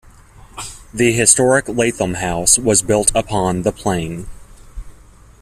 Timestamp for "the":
0.91-1.11, 3.61-3.71